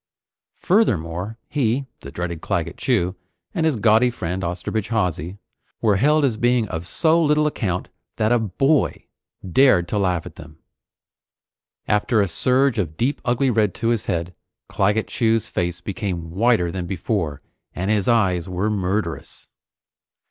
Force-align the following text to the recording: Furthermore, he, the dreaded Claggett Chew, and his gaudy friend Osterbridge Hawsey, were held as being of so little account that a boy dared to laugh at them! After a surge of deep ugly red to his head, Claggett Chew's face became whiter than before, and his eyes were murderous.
Furthermore, 0.57 1.37
he, 1.47 1.85
the 1.99 2.09
dreaded 2.11 2.41
Claggett 2.41 2.75
Chew, 2.77 3.15
and 3.53 3.67
his 3.67 3.75
gaudy 3.75 4.09
friend 4.09 4.43
Osterbridge 4.43 4.87
Hawsey, 4.87 5.37
were 5.79 5.97
held 5.97 6.25
as 6.25 6.37
being 6.37 6.67
of 6.69 6.87
so 6.87 7.23
little 7.23 7.45
account 7.45 7.89
that 8.15 8.31
a 8.31 8.39
boy 8.39 9.05
dared 9.47 9.87
to 9.89 9.99
laugh 9.99 10.25
at 10.25 10.37
them! 10.37 10.57
After 11.87 12.19
a 12.19 12.27
surge 12.27 12.79
of 12.79 12.97
deep 12.97 13.21
ugly 13.23 13.51
red 13.51 13.75
to 13.75 13.89
his 13.89 14.05
head, 14.05 14.33
Claggett 14.67 15.05
Chew's 15.05 15.51
face 15.51 15.81
became 15.81 16.31
whiter 16.31 16.71
than 16.71 16.87
before, 16.87 17.43
and 17.75 17.91
his 17.91 18.07
eyes 18.07 18.49
were 18.49 18.71
murderous. 18.71 19.49